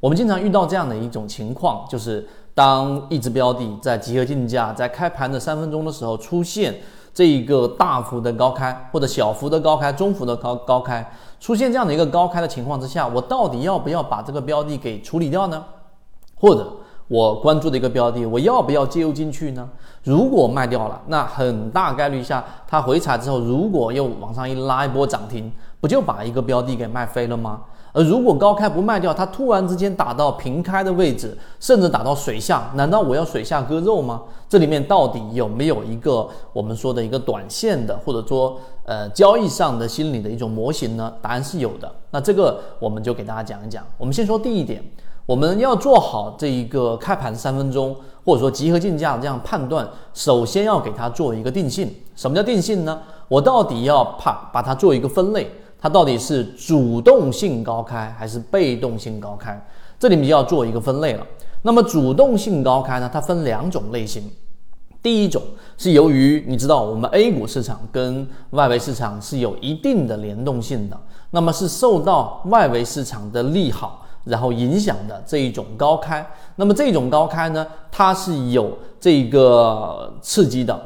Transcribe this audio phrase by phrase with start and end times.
[0.00, 6.74] 我们经常遇到这样的一种情况，就是当一只标的在集合竞价在开盘的三分钟的时候出现
[7.12, 11.04] 这一个大幅的高开，或者小幅的高开、中幅的高高开，
[11.40, 15.64] 出现这样的一个高开的情况之下，我到底要不要把这个标的给处理掉呢？
[16.36, 16.70] 或者
[17.08, 19.68] 我关注的一个标的，我要不要介入进去呢？
[20.04, 25.50] 如果卖掉了，那很大概率下它回踩之后，如果又往上一拉一波涨停，
[25.80, 27.62] 不就把一个标的给卖飞了吗？
[27.94, 34.22] 而如果高开不卖掉，它突然之间打到平开的位置，甚至打到水下，难道我要水下割肉吗？
[34.46, 41.10] 这里面到底有没有一个我们说的一个短线的，或者说呃交易上的心理的一种模型呢？
[41.22, 41.90] 答案是有的。
[42.10, 43.82] 那这个我们就给大家讲一讲。
[43.96, 44.84] 我们先说第一点，
[45.28, 51.94] 我们要做好这一个开盘三分钟，或者说集合竞价这样判断，首先要给它做一个定性。
[52.16, 52.98] 什么叫定性呢？
[53.28, 55.46] 我到底要怕把它做一个分类。
[55.78, 59.62] 它到底是主动性高开还是被动性高开？
[59.98, 61.26] 这里面就要做一个分类了。
[61.60, 63.10] 那么主动性高开呢？
[63.12, 64.30] 它分两种类型。
[65.02, 65.42] 第一种
[65.76, 70.98] 是由于你知道我们 A 股市场跟外围市场是有一定的联动性的，
[71.32, 76.24] 那么是受到外围市场的利好然后影响的这一种高开。
[76.56, 80.80] 那么这种高开呢，它是有这个刺激的。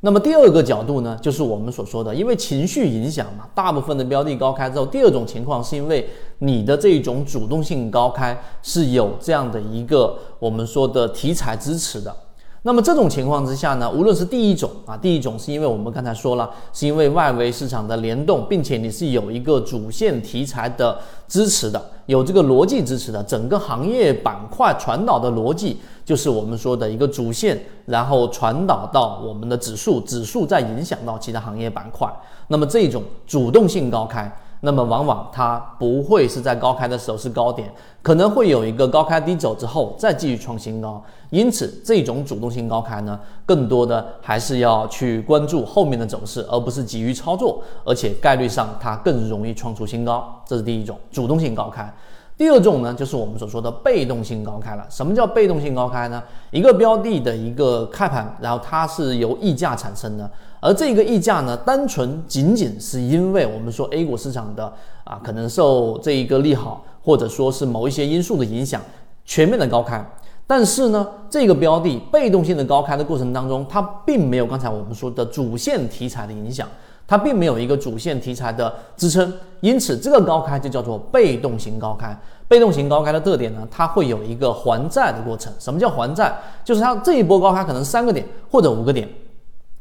[0.00, 12.14] 那么第二个角度呢，就是我们所说的，因为情绪影响嘛，大部分的标的高开之后，第二种情况是因为你的这种主动性高开是有这样的一个我们说的题材支持的。
[12.62, 20.98] 那么这种情况之下呢，无论是第一种啊，第一种是因为我们刚才说了，是因为外围市场的联动，并且你是有一个主线题材的
[21.28, 25.78] 支持的，有这个逻辑支持的，整个行业板块传导的逻辑。
[26.04, 32.10] 就是我们说的一个主线，然后传导到我们的指数，指数再影响到其他行业板块。
[32.48, 41.02] 那么这种主动性高开，那么往往它不会是在高开的时候是高点，可能会有一个高开低走之后再继续创新高。
[41.30, 50.42] 因此，这种主动性高开呢，更多的还是要去关注后面的走势，而不是急于操作，而且概率上它更容易创出新高。
[50.46, 51.92] 这是第一种主动性高开。
[52.38, 54.86] 第二种呢，就是我们所说的被动性高开了。
[54.88, 56.22] 什么叫被动性高开呢？
[56.52, 64.72] 一个标的的一个开盘，然后它是由溢价产生的，而这个溢价呢，单纯仅仅是因为我们说 A 股市场的
[65.02, 68.80] 啊，可能受这一个利好，或者说是某一些因素的影响，
[69.24, 70.08] 全面的高开。
[70.46, 76.68] 但是呢，这个标的被动性的高开的过程当中，它并没有刚才我们说的主线题材的影响。
[77.08, 82.16] 它并没有一个主线题材的支撑，因此这个高开就叫做被动型高开。
[82.46, 85.52] 被动型高开的特点呢，它会有一个还债的过程。
[85.58, 86.32] 什么叫还债？
[86.62, 89.08] 就是它这一波高开可能三个点或者五个点。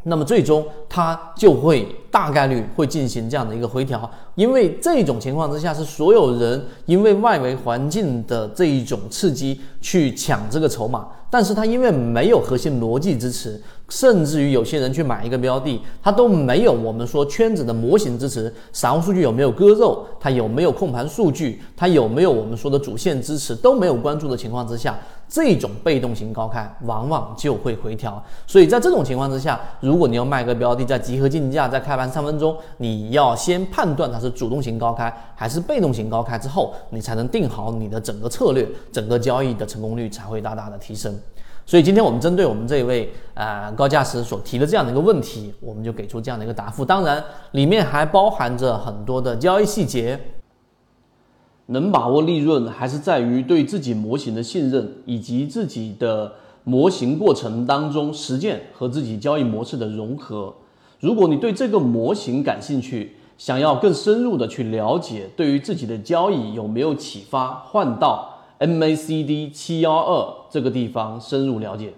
[0.03, 24.97] 那么最终它就会大概率会进行这样的一个回调，因为这种情况之下是所有人因为外围环境的这一种刺激去抢这个筹码，但是它因为没有核心逻辑支持，甚至于有些人去买一个标的，它都没有我们说圈子的模型支持，散户数据有没有割肉，它有没有控盘数据，它有没有我们说的主线支持都没有关注的情况之下。
[25.29, 41.13] 这种被动型高开往往就会回调，所以在这种情况之下，如果你要卖个标的，在集合竞价，在开盘三分钟，你要先判断它是主动型高开还是被动型高开之后，你才能定好你的整个策略，整个交易的成功率才会大大的提升。
[41.67, 46.85] 所以今天我们针对我们这一位呃高价值所提的这样的一个问题，我们就给出这样的一个答复。
[46.85, 50.17] 当然，里面还包含着很多的交易细节。
[51.69, 56.31] 能把握利润，还是在于对自己模型的信任，以及自己的
[56.63, 60.55] 模型过程当中实践和自己交易模式的融合。
[61.01, 71.93] 如果你对这个模型感兴趣，想要更深入的去了解，对于自己的交易有没有启发，换到 MACD 七幺二这个地方深入了解。